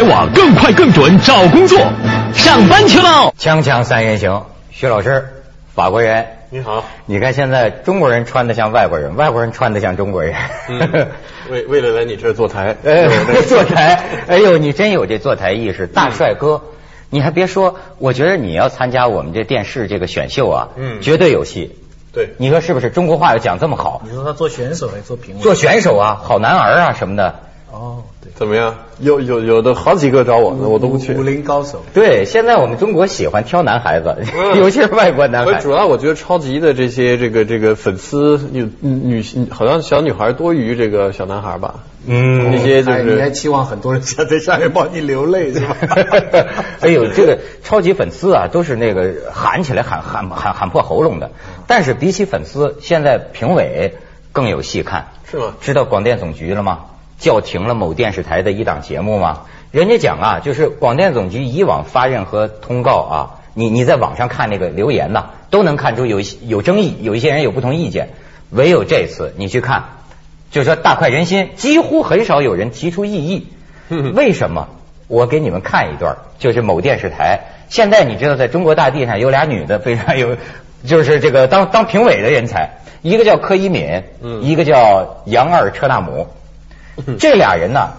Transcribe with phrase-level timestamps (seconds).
[0.00, 1.78] 英才网，更快更准找工作。
[2.34, 3.32] 上班去喽！
[3.38, 5.28] 锵锵三人行，徐老师，
[5.74, 6.84] 法国人，你好。
[7.06, 10.34] 你看现在中国人穿的像外国人，外国人穿的像中国人。
[10.68, 11.08] 嗯，
[11.50, 13.08] 为为了来你这儿坐台，哎
[13.48, 16.62] 坐台，哎呦，你真有这坐台意识，大帅哥。
[17.12, 21.76] 你还别说，我觉得你要参加我们这电视这个选秀啊，嗯，绝对有戏。
[22.12, 22.90] 对，你说是不是？
[22.90, 24.02] 中国话要讲这么好。
[24.04, 25.40] 你说他做选手还是做评委？
[25.42, 27.40] 做选手啊，好男儿啊什么的。
[27.72, 28.74] 哦，对，怎么样？
[28.98, 31.14] 有有有的好几个找我呢，我都不去。
[31.14, 31.82] 武林高手。
[31.94, 34.16] 对，现在我们中国喜欢挑男孩子，
[34.58, 35.62] 尤其是外国男孩子。
[35.62, 41.76] 主要我觉得超级的这些这个这个粉丝女女性，好像小女孩多于这个小男孩吧。
[42.06, 45.76] 嗯，那些就是你还期望很多人在在下面帮你流泪是吧？
[46.80, 51.30] 哎呦，这个超级粉丝啊，都是那个喊起来喊喊喊喊破喉咙的。
[51.66, 53.94] 但是比起粉丝，现在评委
[54.32, 55.08] 更有戏看。
[55.30, 55.54] 是吗？
[55.60, 56.80] 知道广电总局了吗？
[57.20, 59.42] 叫停了某电视台的一档节目吗？
[59.70, 63.14] 人家讲啊，就是广电总局以往发任何通告啊，
[63.54, 68.08] 你你在网上看那个留言呐，都能看出有有争议，有一些人有不同意见。
[68.50, 69.84] 唯有这次你去看，
[70.50, 73.46] 就说大快人心，几乎很少有人提出异议。
[74.16, 74.66] 为什么？
[75.06, 77.40] 我给你们看一段，就是某电视台。
[77.68, 80.36] 现在你知道，在中国大地上有俩女的非常有，
[80.84, 82.70] 就是这个当当评委的人才，
[83.02, 84.02] 一个叫柯以敏，
[84.42, 86.26] 一个叫杨二车纳姆。
[87.18, 87.90] 这俩人呢，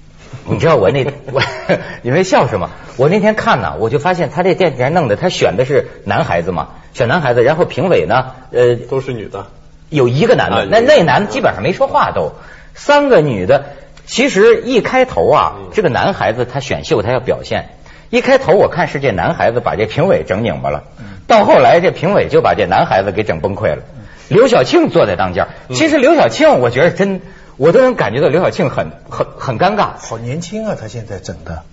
[0.48, 1.42] 你知道我那我
[2.02, 2.70] 你们笑什么？
[2.96, 9.46] 我那天看呢，我就发现他这电视台弄的，他选的是男孩子嘛，选男孩子，然后评委呢，呃，都是女的，
[9.88, 12.32] 有一个男的，那那男的基本上没说话都，
[12.74, 13.66] 三个女的，
[14.06, 17.68] 其实一开头啊，这个男孩子他选秀他要表现，
[18.10, 20.82] 一开头我看是这男孩子把这评委整拧巴了，
[21.28, 23.82] 到后来这评委就把这男孩子给整崩溃了，
[24.28, 27.20] 刘晓庆坐在当间，其实刘晓庆我觉得真。
[27.58, 31.64] 我都能感觉到刘晓庆很很很尴尬，好年轻啊，她现在整的。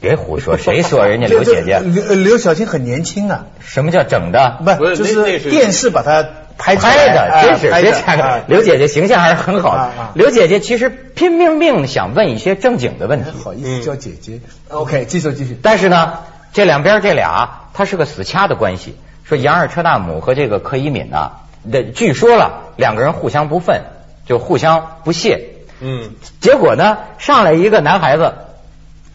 [0.00, 1.80] 别胡说，谁说人家刘姐姐？
[1.84, 3.46] 刘刘晓庆很年轻啊。
[3.58, 4.56] 什么叫整的？
[4.64, 6.24] 不，就是电视把她
[6.56, 8.44] 拍拍的，真是别瞎了。
[8.46, 9.90] 刘姐姐形象还是很好的。
[10.14, 13.30] 刘姐姐其实拼命命想问一些正经的问题。
[13.42, 15.58] 好意思叫姐姐？OK，继续继续。
[15.60, 16.20] 但是呢，
[16.52, 18.96] 这两边这俩，他是个死掐的关系。
[19.24, 21.32] 说杨二车大母和这个柯以敏呢，
[21.70, 23.82] 的据说了，两个人互相不忿。
[24.26, 25.48] 就互相不屑，
[25.80, 28.34] 嗯，结果呢，上来一个男孩子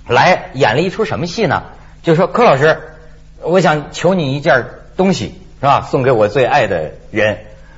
[0.07, 1.63] 来演了一出什么戏呢？
[2.03, 2.79] 就说柯老师，
[3.41, 4.65] 我想求你一件
[4.97, 5.88] 东西，是吧？
[5.89, 7.38] 送给我最爱的人。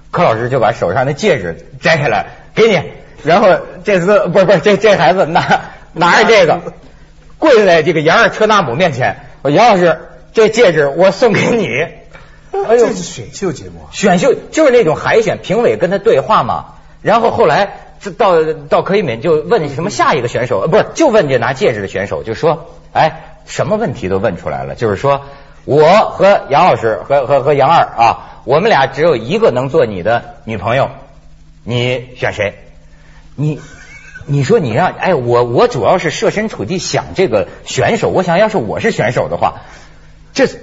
[0.10, 2.82] 柯老师就把手上的戒指摘下来给你，
[3.24, 5.62] 然后这次不是不是这这孩子拿
[5.94, 6.74] 拿着这个
[7.38, 10.00] 跪在这个杨二车纳姆面前，说杨老师，
[10.34, 11.68] 这戒指我送给你。
[12.52, 16.74] 哎呦，这是选秀节目，选秀就是那种海选，评委跟他对话嘛。
[17.02, 25.22] 然后后来，到到柯以敏就问什么下一个选手，不是就问这拿戒指的选手，就说，哎，什么问题都问出来了，就是说，
[25.66, 30.90] 我和杨老师和和和杨二啊，我们俩只有一个能做你的女朋友，
[31.64, 32.56] 你选谁？
[33.36, 33.60] 你
[34.26, 39.62] 你说你让，哎，我我主要是设身处地想这个选手，我想要是我是选手的话，
[40.34, 40.60] 这思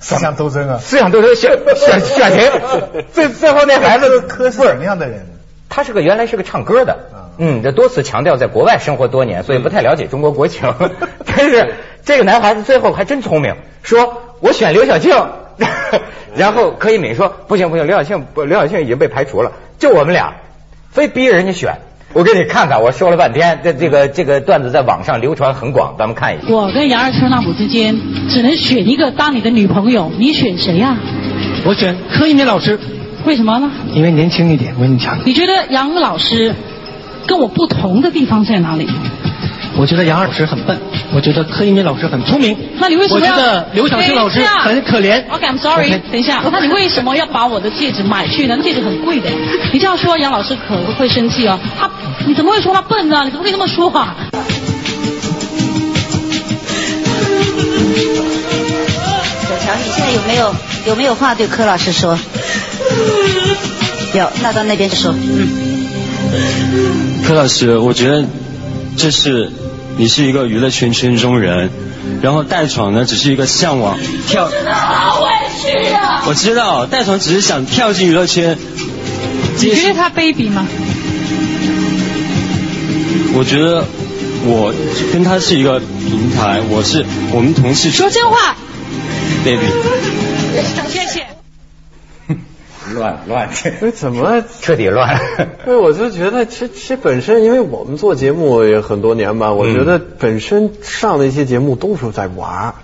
[0.00, 3.04] 想斗争啊，思想斗争选选选谁？
[3.12, 5.37] 最最后那孩子柯是什么样的人？
[5.78, 6.98] 他是个原来是个唱歌的，
[7.38, 10.74] 嗯，这多次强调在国外生活多年，所以不太了解中国国情。
[11.24, 11.74] 但是
[12.04, 15.14] 这个男孩子最后还真聪明，说我选刘晓庆，
[16.34, 20.38] 然后柯以敏说不行不行，刘晓庆不刘晓庆已经被排除了，就我们俩，
[20.90, 21.76] 非逼着人家选。
[22.12, 26.52] 我给你看看，我说了半天，这这个这个段子在网上流传很广，咱们看一下。
[26.52, 27.96] 我跟杨二车纳姆之间
[28.28, 30.96] 只能选一个当你的女朋友，你选谁呀？
[31.64, 32.80] 我选柯以敏老师。
[33.24, 33.70] 为什么呢？
[33.94, 35.18] 因为年轻一点，我跟你讲。
[35.24, 36.54] 你觉得杨老师
[37.26, 38.88] 跟我不同的地方在哪里？
[39.76, 40.76] 我觉得杨老师很笨，
[41.14, 42.56] 我觉得柯一敏老师很聪明。
[42.80, 43.20] 那你为什么？
[43.20, 45.22] 我觉得刘晓庆老师很可怜。
[45.30, 45.90] OK，I'm sorry。
[46.10, 48.58] 等一下， 那你为什么要把我的戒指买去呢？
[48.62, 49.30] 戒指很贵的。
[49.72, 51.58] 你这样说，杨老师可能会生气哦。
[51.78, 51.88] 他，
[52.26, 53.22] 你怎么会说他笨呢？
[53.24, 54.16] 你怎么可以这么说啊？
[59.48, 60.54] 小乔，你现在有没有
[60.88, 62.18] 有没有话对柯老师说？
[64.14, 65.14] 有，那到那边去说。
[67.26, 68.24] 柯老师，我觉得
[68.96, 69.50] 这是
[69.96, 71.70] 你是一个娱乐圈圈中人，
[72.22, 74.48] 然后戴闯呢只是一个向往跳。
[74.50, 75.28] 真的好委
[75.60, 76.24] 屈啊！
[76.26, 78.56] 我知道，戴闯只是想跳进娱乐圈。
[79.60, 80.66] 你觉得他卑鄙吗？
[83.34, 83.84] 我觉得
[84.46, 84.72] 我
[85.12, 87.90] 跟他是一个平台，我是我们同事。
[87.90, 88.56] 说真话。
[89.44, 89.66] baby。
[90.88, 91.37] 谢谢。
[92.98, 95.18] 乱乱，这 怎么彻底乱？
[95.64, 102.74] 对， 我就觉得这这本身，因为我们做节目也很多年吧，我觉得本身上的一些节目都是在玩儿。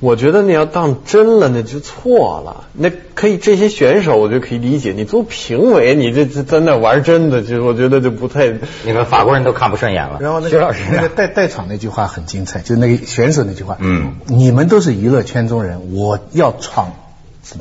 [0.00, 2.64] 我觉得你要当真了，那就错了。
[2.74, 4.92] 那可以这些选手，我就可以理解。
[4.94, 8.52] 你做评委，你这这在那玩真的，就我觉得就不太。
[8.84, 10.18] 你们法国人都看不顺眼了。
[10.20, 13.78] 然后那徐老师那个代代场那句话很精彩，就那个选手那句话。
[13.80, 16.92] 嗯你们都是娱乐圈中人，我要闯。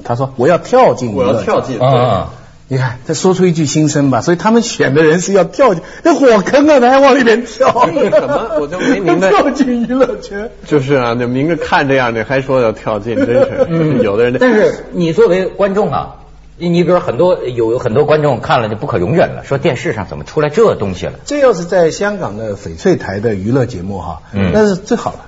[0.04, 1.14] 他说我要跳进。
[1.14, 2.34] 我要跳进啊。
[2.70, 10.50] 你看，再说出一句心声吧，所以他们选的人是要跳进那火坑啊，他还往里面跳，什么我就没明白 跳进娱乐圈。
[10.66, 14.38] 就是啊，那明着看这样，你还说要跳进，真是 有的人。
[14.40, 16.16] 但是你作为观众啊，
[16.58, 21.14] 你你比如很多有很多观众看了就不可容忍了，说电视上怎么出来这东西了？
[21.26, 25.26] 这要是在香港的翡翠台的娱乐节目哈，嗯那是最好了。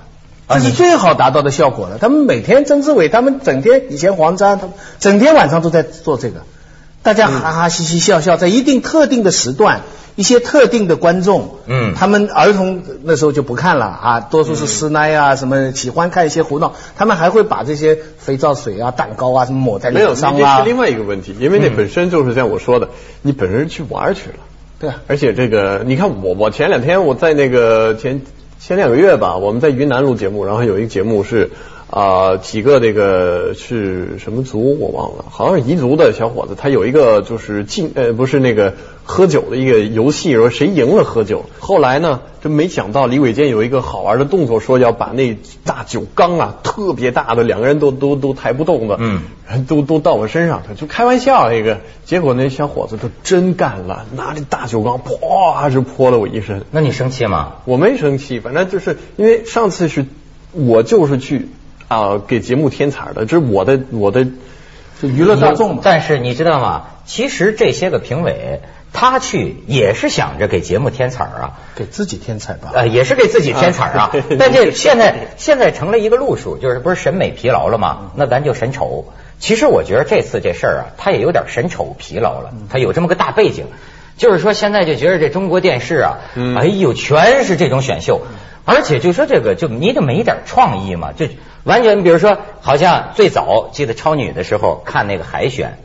[0.48, 1.98] 这是最好达到的效果了。
[1.98, 6.42] 他们每天曾志伟他们整天以前黄沾他们整天晚上都在做这个，
[7.02, 9.80] 大家哈哈嘻嘻笑笑，在一定特定的时段，
[10.14, 11.94] 一些特定的观众，嗯。
[11.94, 20.58] 他们儿童那时候就不看了啊，多数是师奶啊，什么喜欢看一些胡闹，他们还会把这些肥皂水啊、蛋糕啊什么抹在没有，脸上啊。
[20.58, 20.68] 这是。
[20.68, 22.88] 另外一个问题，因为那本身就是像我说的，
[23.22, 24.36] 你本身去玩去了。
[24.78, 28.20] 对啊，而且这个，你看我我前两天我在那个前
[28.58, 31.50] 前两个月吧，我们在云南录节目，然后有一个节目是
[31.88, 38.74] 啊、几个那个是什么族我忘了，好像是彝族的小伙子，他有一个就是竞呃不是那个
[39.04, 41.44] 喝酒的一个游戏，说谁赢了喝酒。
[41.60, 49.22] 后来呢，真没想到李伟健有一个好玩的动作，说要把那大酒缸啊特别大的，两个人都都都抬不动的，嗯，
[49.66, 56.64] 都都到我身上，他就开玩笑那个，结果那小伙子就真干了，拿着大酒缸啪就泼了我一身。
[56.72, 57.58] 那你生气吗？
[57.64, 60.04] 我没生气，反正就是因为上次是
[60.52, 61.48] 我就是去
[61.88, 64.26] 啊、给节目添彩的，这是我的我的
[65.00, 65.82] 就娱乐大众嘛。
[65.84, 66.84] 但是你知道吗？
[67.04, 68.60] 其实这些个评委
[68.92, 71.52] 他去也是想着给节目添彩儿啊。
[71.76, 72.70] 给自己添彩吧。
[72.74, 74.12] 呃，也是给自己添彩儿啊。
[74.38, 78.10] 但这现在现在成了一个路数，就是不是审美疲劳了吗？
[78.16, 79.12] 那咱就审丑。
[79.38, 82.52] 其实我觉得这次这事儿啊，他也有点审丑疲劳了。
[82.70, 83.66] 他有这么个大背景，
[84.16, 86.18] 就是说现在就觉得这中国电视啊，
[86.56, 88.22] 哎呦，全是这种选秀，
[88.64, 91.26] 而且就说这个就你得没点创意嘛，就
[91.66, 95.78] 完全比如说，好像最早记得超女的时候看那个海选。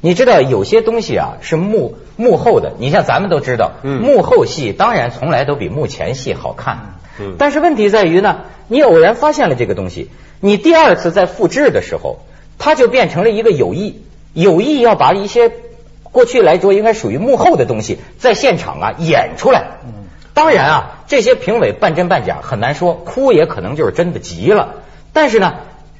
[0.00, 6.96] 你知道有些东西啊是幕幕后的，你像咱们都知道，嗯幕后戏当然从来都比幕前戏好看。
[7.20, 12.18] 嗯但是问题在于呢，你偶然发现了这个东西，你第二次再复制的时候，
[12.58, 14.02] 它就变成了一个有意
[14.34, 15.52] 有意要把一些
[16.02, 19.78] 过去来说应该属于幕后的东西，在现场啊演出来。
[20.34, 24.74] 当然啊，这些评委半真半假，很难说，哭也可能就是真的急了。
[25.12, 25.54] 但是呢，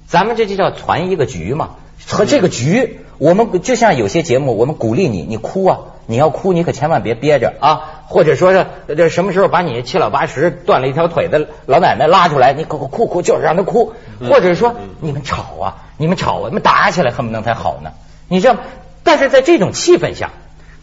[0.06, 1.70] 咱们这就叫传一个局嘛，
[2.06, 8.66] 和这个局，我们就像有些节目，我们鼓励你，你哭啊，你要哭，你可千万别憋着啊，或者说是
[8.96, 13.93] 这什么时候把你七老八十断了一条腿的老奶奶拉出来，你哭哭哭，就是让她哭，
[14.28, 17.90] 或者说你们吵啊，你们吵啊，你们打起来恨不能才好呢，
[18.28, 18.61] 你知道吗？
[19.04, 20.30] 但是在这种气氛下，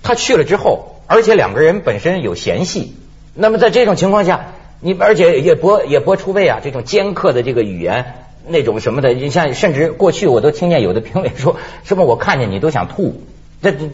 [0.01, 2.95] 他去了之后，而且两个人本身有嫌隙，
[3.33, 4.53] 那么在这种情况下，
[4.85, 8.05] 你而且也播也播出位啊，这种尖刻的这个语言。
[8.47, 13.23] 那种什么的，你像甚至过去我都听见有的评委说什么我看见你都想吐，
[13.63, 13.89] 这这，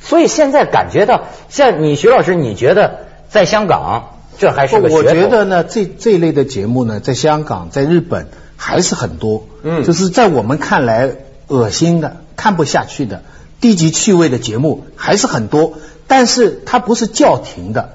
[0.00, 9.46] 所以现在感觉到，像你徐老师，你觉得在香港这还是个我觉得呢，这这一类的节目呢，在香港、在日本还是很多。
[9.62, 11.12] 嗯就是在我们看来
[11.46, 13.22] 恶心的、看不下去的、
[13.60, 15.74] 低级趣味的节目还是很多，
[16.08, 17.94] 但是它不是叫停的，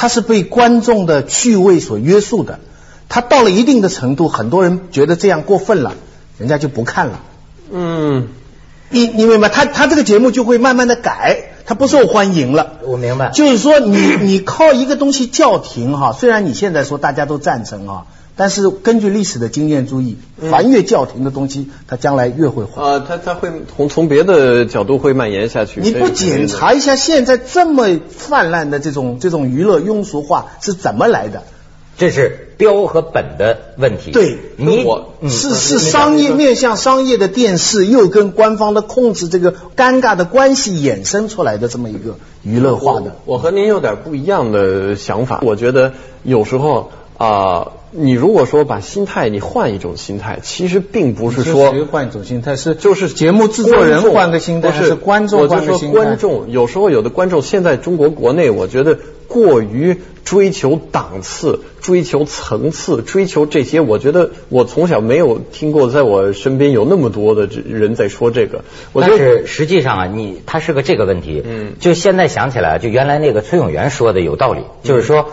[0.00, 2.58] 它是被观众的趣味所约束的。
[3.10, 5.92] 他到了一定的程度，很多人觉得这样过分了，
[6.38, 7.20] 人家就不看了。
[7.70, 8.28] 嗯
[8.88, 9.50] 你你明白？
[9.50, 12.78] 他他这个节目就会慢慢的改，他不受欢迎了。
[12.84, 18.06] 我明白，就是说你你靠一个东西叫停哈，虽然你现在说大家都赞成啊，
[18.40, 20.16] 但是根据历史的经验注意，
[20.50, 22.80] 凡越教廷的东西，它将来越会火。
[22.80, 25.82] 啊，它它会从从别的角度会蔓延下去。
[25.82, 31.42] 你不检查一下现在这么泛滥的这种这种娱乐庸俗化是怎么来的？
[31.98, 34.10] 这是标和本的问题。
[34.10, 43.16] 对你我嗯是是商业面向商业的电视，又跟官方的控制这个尴尬的关系衍生出来的这么一个娱乐化的。
[43.26, 45.40] 我和您有点不一样的想法。
[45.42, 45.92] 我觉得
[46.22, 55.94] 有时候啊、你如果说把心态你换一种心态，其实并不是说谁换一种心态是就是节目制作人换个心态，不是是观众我就说换个心态？
[55.94, 63.80] 观众有时候有的观众，现在中国国内，我觉得过于追求档次、追求层次、追求这些。
[63.80, 68.64] 我觉得我从小没有听过，在我身边有那么多的人在说这个。
[68.92, 71.42] 我觉但是实际上啊，你它是个这个问题。
[71.44, 75.30] 嗯就现在想起来，就原来那个崔永元说的有道理，就是说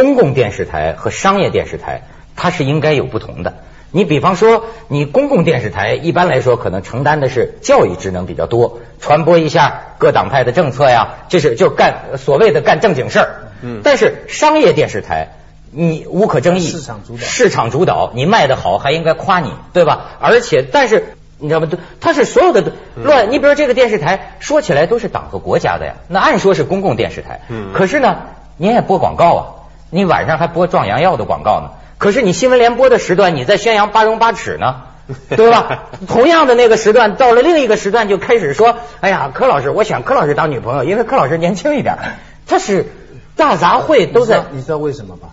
[0.00, 2.02] 公共电视台和商业电视台
[2.34, 3.54] 它是应该有不同的。
[3.92, 13.28] 你比方说，你公共电视台一般来说可能承担的是教育职能比较多，传播一下各党派的政策呀，这是就干所谓的干正经事儿。
[13.62, 15.32] 嗯但是商业电视台，
[15.70, 20.12] 你无可争议，市场主导市场主导，你卖的好还应该夸你，对吧？
[20.20, 21.68] 而且，但是你知道吗？
[22.00, 23.30] 它是所有的乱。
[23.32, 28.18] 你比如这个电视台，说起来都是党和国家的呀，那按说是公共电视台，嗯可是呢，
[28.56, 29.42] 您也播广告啊，
[29.90, 31.70] 你晚上还播壮阳药的广告呢。
[31.98, 34.82] 可是你新闻联播的时段，你在宣扬八荣八耻呢。
[35.28, 35.88] 对吧？
[36.06, 41.98] 同样的那个时段，到了另一个时段就开始说：“哎呀，柯老师，我想柯老师当女朋友，因为柯老师年轻一点。”
[42.46, 42.86] 他是
[43.34, 45.30] 大杂烩都在你知道你知道为什么吧？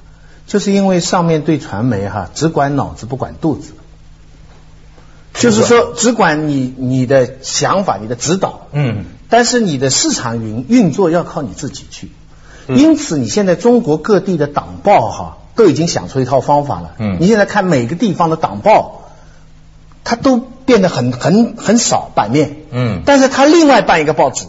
[0.48, 3.74] 就是因为上面对传媒哈只管脑子不管肚子，
[5.36, 12.10] 就是说只管你你的想法、你的指导，嗯但是你的市场运运作要靠你自己去。
[12.68, 16.92] 因此，你现在中国各地的党报哈都已经想出一套方法了。
[17.00, 19.04] 嗯你现在看每个地方的党报，
[20.04, 22.58] 它都变得很很很少版面。
[22.72, 24.46] 嗯但是它另外办一个报纸，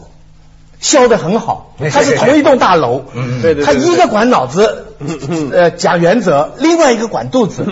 [0.80, 3.02] 销的很好 是，它是同一栋大楼。
[3.14, 4.87] 嗯嗯对对对它一个管脑子，
[5.52, 7.66] 呃，讲原则，另外一个管肚子。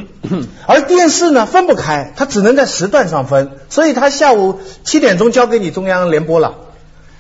[0.67, 6.55] 而电视呢分不开，它只能在时段上分，所以它下午七点钟交给你中央联播了。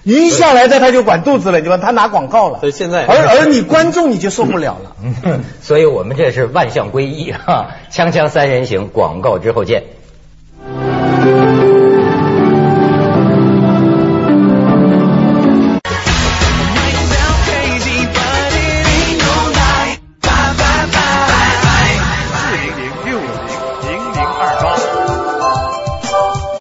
[0.07, 1.79] 一下来的他就管肚子了，你吧？
[1.79, 2.61] 他拿广告了。
[2.61, 4.97] 所以现在而而你观众你就受不了了。
[5.03, 9.83] 嗯， 所以我们这是万象归一哈，锵锵三人行，广告之后见。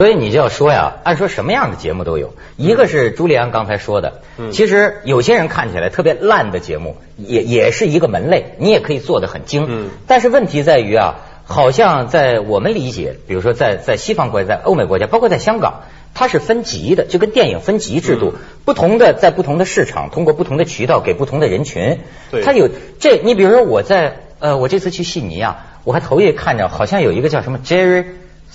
[0.05, 9.65] 所以你就要说呀，按说什么样的节目都有，一个是朱利安刚才说的，嗯其实有些人看起来特别烂的节目，也也是一个门类，你也可以做得很精。
[9.67, 21.97] 嗯但是问题在于啊，好像在我们理解，比如说在在西方国家、在欧美国家，包括在香港，它是分级的，就跟电影分级制度，嗯不同的在不同的市场，通过不同的渠道给不同的人群。
[22.29, 22.69] 对它有
[22.99, 28.05] 这，你比如说我在呃，我这次去悉尼啊，我还头一看着好像有一个叫什么 Jerry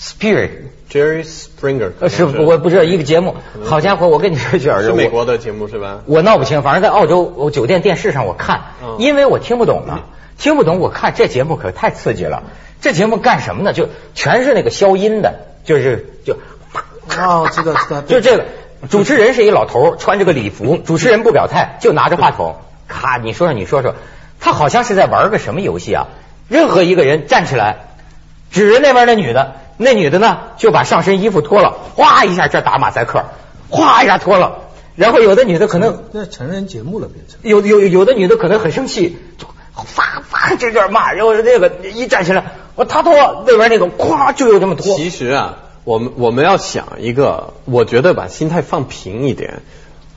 [0.01, 0.51] Spirit。
[0.91, 6.01] Jerry Springer 呃，是我不知道一个节目，好家伙，我跟你说，卷儿是美国的节目是吧？
[6.07, 12.43] 我闹不清，反正在澳洲我酒店电视上我看嗯，因为我听不懂啊，听不懂，我看这节目可太刺激了。
[12.81, 13.73] 这节目干什么呢？
[13.73, 16.35] 就全是那个消音的，就是就
[17.17, 18.47] 哦，知道知道， 就这个
[18.89, 22.57] 主持人是一老头，穿着个礼服，主持人不表态，就拿着话筒，
[22.89, 23.95] 咔，你说说你说说，
[24.41, 26.09] 他好像是在玩个什么游戏啊？
[26.49, 27.77] 任何一个人站起来，
[28.51, 33.25] 指着那边那女的，那女的呢就把上身衣服脱了，哗一下这打马赛克，
[33.71, 34.59] 哗一下脱了，
[34.95, 37.39] 然后有的女的可能那成人节目了变成。
[37.43, 39.47] 有有有的女的可能很生气，就
[39.87, 42.45] 发发这阵骂，然后那个一站起来，
[42.75, 43.15] 我他脱
[43.47, 49.63] 那边那个咵就有这么脱，其实啊，我们我们要想一个，我觉得把心态放平一点。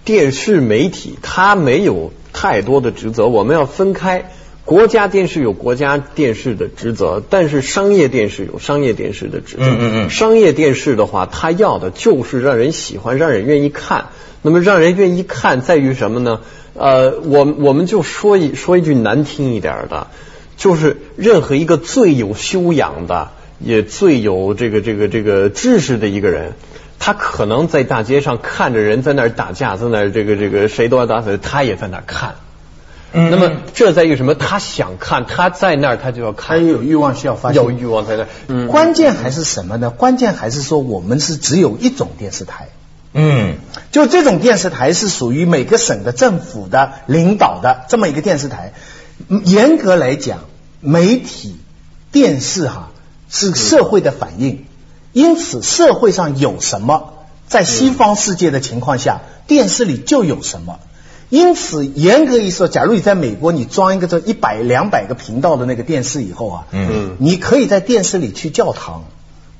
[0.04, 4.30] 电视媒体它没有太多的职责，我们要分开。
[4.66, 9.64] 国家电视有国家电视的职责，但是商业电视有商业电视的职责。
[9.64, 14.06] 嗯嗯嗯商业电视的话，它要的就是让人喜欢，让人愿意看。
[14.42, 16.42] 那么让人愿意看在于什么呢？
[16.76, 20.08] 呃，我我们就说一说一句难听一点的，
[20.58, 26.54] 就是任何一个最有修养的，也最有这个这个这个知识的一个人，
[27.00, 32.36] 他可能在大街上看着人在那儿打架，在那儿这个这个谁都要打死，他也在那儿看。
[33.14, 34.34] 嗯那么这在于什么？
[34.34, 38.28] 他想看，他在那儿他就要看他看，有欲望需要发泄，有欲望在那儿。
[38.48, 39.92] 嗯，关键还是什么呢？
[39.92, 42.70] 关键还是说我们是只有一种电视台，
[43.14, 43.58] 嗯
[43.92, 48.74] 就这种电视台是属于每个省的政府的领导的这么一个电视台。
[49.28, 50.40] 嗯严格来讲，
[50.80, 51.56] 媒体、
[52.12, 52.90] 电视哈
[53.30, 54.66] 是社会的反应，
[55.12, 57.14] 因此社会上有什么，
[57.48, 60.80] 在西方世界的情况下，电视里就有什么。
[61.34, 67.16] 因此，严格一说，假如你在美国，你装一个这一百两百个频道的那个电视以后啊，嗯。
[67.18, 69.06] 你可以在电视里去教堂，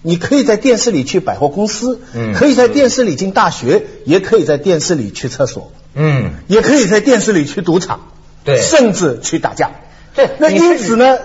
[0.04, 2.36] 你可以在电视里去百货公司，嗯。
[2.36, 8.02] 可以在电视里进大学，也可以在电视里去厕所，嗯，也可以在电视里去赌场，
[8.44, 8.62] 对。
[8.62, 9.72] 甚至去打架。
[10.14, 11.18] 对那因此呢，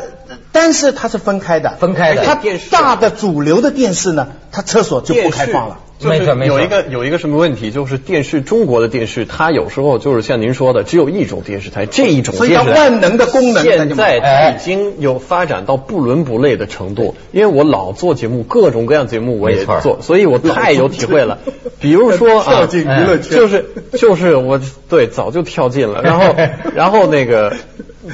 [0.50, 2.24] 但是它是分开的，分开的。
[2.24, 2.70] 它电视。
[2.70, 5.80] 大的主流的电视呢，它厕所就不开放了。
[5.98, 17.16] 就是有一个有一个什么问题，就是电视中国的电视，它有时候就是像您说的，只有一种电视台，这一种所以它电视台万能的功能现在已经有发展到不伦不类的程度。
[17.32, 21.38] 因为我老做节目，各种各样节目我也做，所以我太有体会了。
[21.80, 26.34] 比如说啊，跳进娱乐圈就是就是我对早就跳进了，然后
[26.74, 27.56] 然后那个。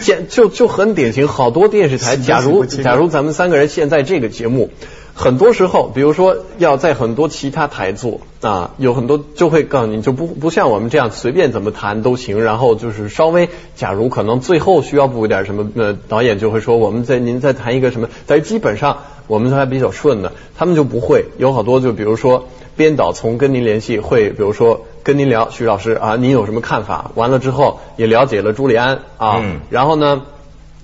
[0.01, 4.71] 简就就很典型，好多电视台，假如假如咱们三个人现在这个节目，
[5.17, 27.13] 很多时候，比如说要在很多其他台做啊，有很多就会告诉你，就不不像我们这样随便怎么谈都行，然后就是稍微，假如可能最后需要补一点什么，呃，导演就会说我们在您再谈一个什么，但基本上我们还比较顺的，他们就不会有好多就比如说编导从跟您联系会，比如说跟您聊徐老师啊，您有什么看法？
[27.15, 30.23] 完了之后也了解了朱利安啊，然后呢？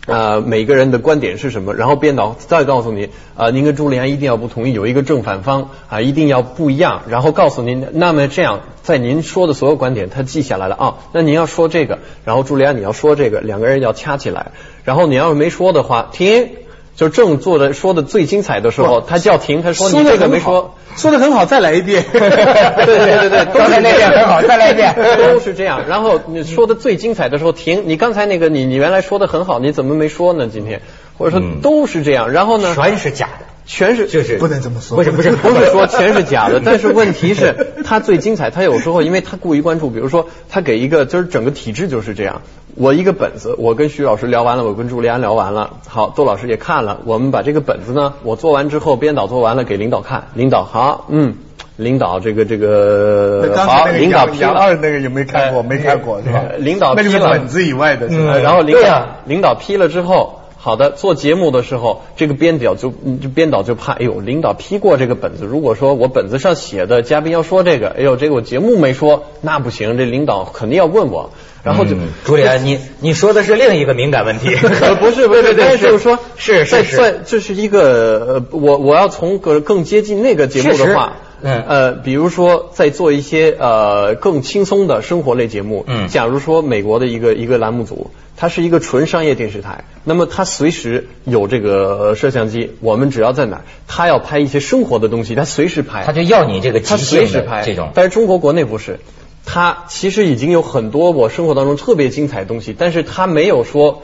[0.06, 1.74] 啊，每个人的观点是什么？
[1.74, 7.02] 然后编导再告诉你，呃，您跟朱莉安一定要不同意，有一个正反方啊、一定要不一样。
[7.08, 10.94] 然后告诉您，那么这样，在您说的所有观点，他记下来了啊。
[11.12, 14.52] 那您要说这个，然后朱莉安你要说这个，两个人要掐起来。
[14.84, 16.48] 然后你要是没说的话，停，
[16.96, 22.04] 就正做的说的最精彩的时候，他叫停，他说你这个没说。，说的很好，再来一遍。
[22.12, 25.86] 对对对刚才那遍很好再来一遍都是这样。
[25.88, 30.48] 然后你说的最精彩的时候停，你刚才那个你你原来说的很好，你怎么没说呢？
[30.52, 30.82] 今天
[31.20, 32.32] 或者说嗯都是这样。
[32.32, 42.42] 然后呢，全是假的，全是就是不能这么说不是不是不是说全是假的， 但是问题是，他最精彩，他有时候因为他故意关注，比如说他给一个，就是整个体制就是这样。
[42.76, 51.34] 我一个本子，我跟徐老师聊完了，我跟朱利安聊完了，好，窦老师也看了，我们把这个本子呢，我做完之后，编导做完了给领导看，领导好，嗯，
[51.76, 54.50] 领导这个这个好，领导批了。
[54.50, 55.60] 二那个有没有看过？
[55.62, 56.58] 哎没看过是吧呃？
[56.58, 71.30] 领导那是批了本子以外的，是吧呃然后领导、领导批了之后，好的，做节目的时候，这个编导就嗯就编导就怕，哎呦，领导批过这个本子，如果说我本子上写的嘉宾要说这个，哎呦，这个我节目没说，那不行，这领导肯定要问我，
[71.64, 71.94] 然后就。
[71.94, 99.00] 嗯朱莉安，你你说的是另一个敏感问题 呃，不是 不是，对对但是就是说，在是是是这是一个呃，我我要从更更接近那个节目的话，嗯呃，比如说在做一些呃更轻松的生活类节目，嗯假如说美国的一个一个栏目组，它是一个纯商业电视台，那么它随时有这个呃摄像机，我们只要在哪儿，它要拍一些生活的东西，它随时拍，它就要你这个他即兴的随时拍这种，但是中国国内不是，
[99.46, 104.02] 它其实已经有很多我生活当中特别精彩的东西，但是它没有说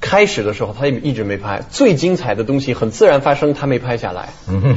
[0.00, 4.28] 开始的时候他也一直没拍，最精彩的东西很自然发生，他没拍下来。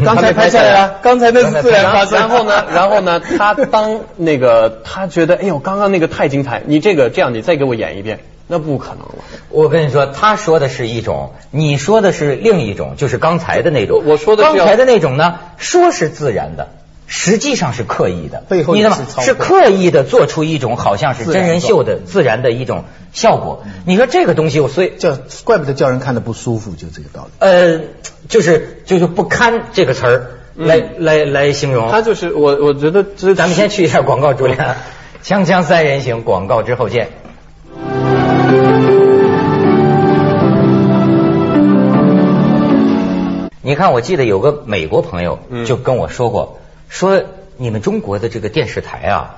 [0.06, 2.18] 刚才拍下来了，刚才那是自然发生。
[2.20, 9.16] 然后呢，然后呢，他当那个他觉得，哎呦，刚刚那个太精彩，你这个这样，你再给我演一遍，那不可能了。
[9.50, 14.02] 我跟你说，他说的是一种，你说的是另一种，就是刚才的那种。
[14.06, 16.70] 我我说的是刚才的那种呢，说是自然的，
[17.08, 18.44] 实际上是刻意的。
[18.48, 19.34] 背后你知道吗是？
[19.34, 23.64] 刻意的做出一种好像是真人秀的自然的一种效果。
[23.86, 27.32] 你说这个东西，我所以叫怪不得叫人看的不舒服，就这个道理。
[27.40, 27.82] 呃，
[28.30, 31.92] 就是就是不堪这个词儿来、来来形容。
[31.92, 34.76] 他就是我，我觉得这咱们先去一下广告，朱莲。
[35.24, 37.10] 锵锵三人行，广告之后见。
[43.66, 46.60] 你看，我记得有个美国朋友嗯就跟我说过，
[46.94, 47.24] 说
[47.58, 49.38] 你们中国的这个电视台啊，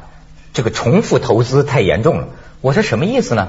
[0.52, 2.28] 这个重复投资太严重了。
[2.60, 3.48] 我说什么意思呢？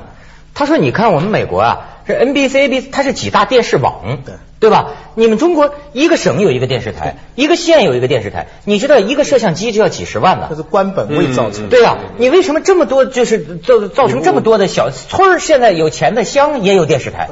[0.55, 4.19] 他说：“你看我们美国啊，这 NBC、ABC 它是几大电视网，
[4.59, 4.93] 对吧？
[5.15, 10.57] 你们中国一个省有一个电视台，一个县有一个电视台，你知道一个摄像机就要几十万呢这。
[10.57, 11.69] 是官本位造成的。
[11.69, 15.39] 对啊，你为什么这么多就是造造成这么多的小村儿？
[15.39, 17.29] 现在有钱的乡也有电视台。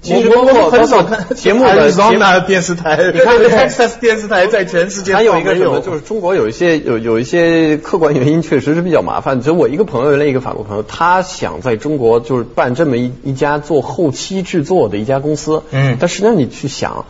[0.00, 3.38] 其实我我包括很少看节目的节目 Arizona 电视台，你看
[4.00, 9.40] 电视台在全世界还有一个什么，就是中国有一些有有一些客观原因，确实是比较麻烦。
[9.40, 17.06] 就我一个朋友，原来一个法国朋友，他想在中国就是办这么一一家做后期制作的一家公司，嗯但实际上你去想，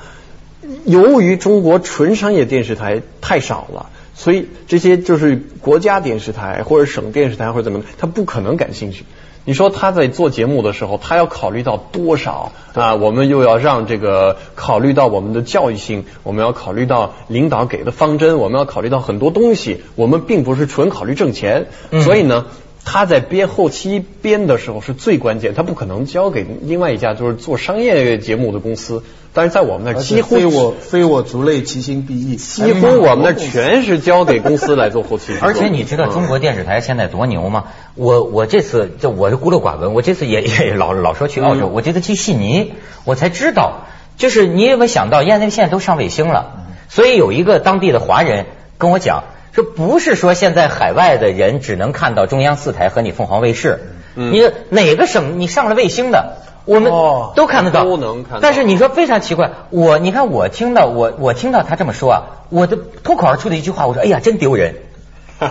[0.85, 3.91] 由于中国纯商业电视台太少了。
[4.15, 9.05] 所以这些就是国家电视台或者省电视台或者怎么，他不可能感兴趣。
[9.45, 12.97] 你说他在做节目的时候，他要考虑到多少啊？
[12.97, 19.83] 我们又要让这个考虑到我们的教育性，我们要考虑到领导给的方针，我们要考虑到很多东西。
[19.95, 22.47] 我们并不是纯考虑挣钱，嗯所以呢。
[22.85, 29.03] 他在编后期编的时候是最关键，他不可能交给另外一家就是做商业节目的公司。
[29.35, 32.37] 但是在我们那儿几乎非我非我族类，其心必异。
[32.37, 35.35] 几乎我们那儿全是交给公司来做后期。
[35.43, 37.67] 而且你知道中国电视台现在多牛吗？
[37.95, 42.73] 我我这次就我是孤陋寡闻，我这次也也老老说去澳洲，嗯我这次去悉尼，
[43.05, 43.87] 我才知道，
[44.17, 48.47] 就是你有没有想到，因为现在都上卫星了，所以有一个当地的华人
[48.79, 53.81] 跟我讲，说不是说现在海外的人只能看到中央四台和你凤凰卫视，
[54.15, 64.77] 嗯你哪个省你上了卫星的，我们哦都看得到，都能看到但是你说非常奇怪，我你看我听到我我听到他这么说啊，我的脱口而出的一句话，我说哎呀真丢人。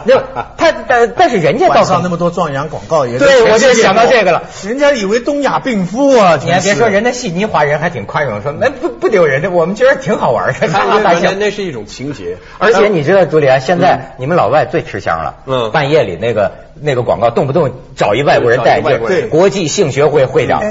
[0.05, 0.21] 那
[0.57, 11.31] 他但但是人家倒是晚上那么多壮阳广告也对我就想到这个了人家以为东亚病夫啊，你还别说，人家悉尼华人还挺宽容，说那不不丢人的，我们觉得挺好玩的，哈 哈大那笑。
[11.33, 15.35] 那是一种情节， 而且你知道，朱莉安，现在你们老外最吃香了。
[15.45, 20.61] 嗯半夜里那个那个广告，动不动找一外国人代言找一外国，人国际性学会会长。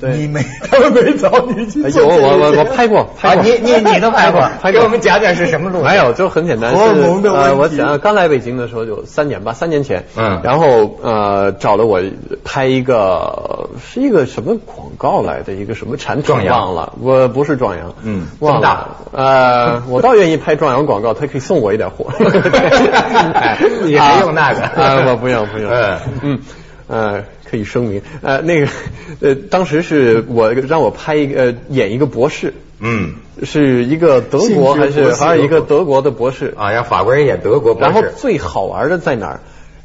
[0.00, 3.42] 你没他们没找你去哎有我做这个我我拍过，拍啊，过。
[3.42, 4.72] 你你你都 拍过，拍过。
[4.72, 5.90] 给我们讲讲是什么路线？
[5.90, 7.48] 没有，就很简单，荷尔是蒙的问题。
[7.48, 10.40] 呃，我想刚来北京的时候就三年吧，三年前，嗯。
[10.42, 12.00] 然后呃找了我
[12.44, 16.58] 拍一个是一个什么广告来的，一个什么产品壮阳。
[16.58, 22.06] 忘了，我不是壮阳，嗯忘了，呃，我倒愿意拍壮阳广告，他可以送我一点货，
[23.34, 24.60] 哎你还用那个。
[24.80, 25.98] 啊，我不用不用，嗯。
[26.22, 26.38] 嗯。
[26.88, 28.68] 呃，可以声明，呃，那个，
[29.20, 38.04] 呃，当时是我让我拍一个、呃、演一个博士，嗯是一个德国还是还是一个德国的博士啊，让法国人演德国博然后。
[38.16, 39.40] 最好玩的在哪儿？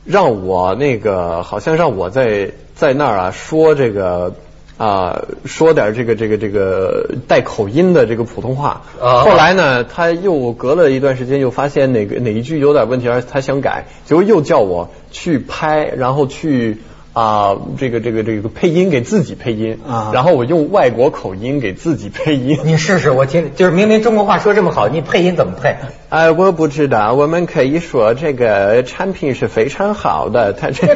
[0.06, 4.36] 让我那个好像让我在在那儿啊说这个
[4.78, 8.84] 啊、说点这个这个这个带口音的这个普通话。
[9.02, 16.78] 啊后来呢，他又隔了一段时间，又发现哪个哪一句有点问题，而他想改，结果又叫我去拍，然后去。
[17.16, 22.60] 啊，这个这个这个配音给自己配音啊然后我用外国口音给自己配音。
[22.68, 25.78] 你试试，我听，就是明明中国话说这么好，你配音怎么配？
[26.10, 30.88] 哎，我不知道，我们可以说这个产品是非常好的，它这。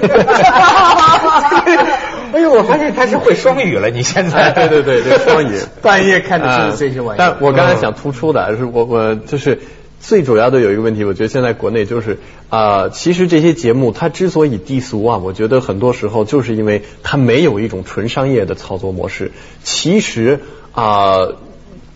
[2.32, 4.52] 哎呦，我发现他是会双语了，你现在。
[4.52, 5.58] 对对对对，双语。
[5.82, 9.60] 半夜看的就是这些玩意儿但我刚才想突出的是，我我就是
[10.00, 19.32] 最主要的有一个问题，我觉得现在国内就是啊、其实这些节目它之所以低俗啊，我觉得很多时候就是因为它没有一种纯商业的操作模式。
[19.64, 20.40] 其实
[20.74, 21.28] 啊。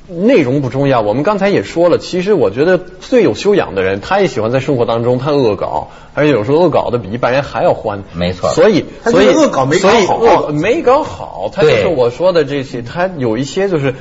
[0.06, 8.04] 内容不重要，我们刚才也说了，其实我觉得最有修养的人，他也喜欢在生活当中他恶搞，而且有时候恶搞的比一般人还要欢。
[8.14, 13.96] 没错所以所以恶搞没搞好恶没搞好，他就是我说的这些，他有一些就是，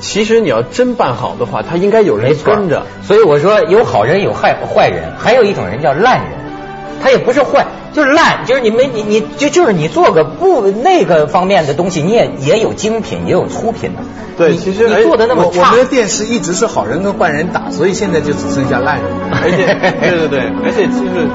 [0.00, 2.86] 其实你要真办好的话，他应该有人跟着。
[3.02, 6.28] 所以我说有好人有坏坏人，还有一种人叫烂人，
[7.02, 14.00] 他也不是坏，就是烂，就是你没你你就就是你做个不那个方面的东西，你也也有精品，也有粗品的。
[14.34, 19.06] 对其实哎你做的那么差我我们的，电视一直是好人跟坏人打，所以现在就只剩下烂人。
[19.30, 19.66] 而且，
[20.00, 21.28] 对对对，而且就是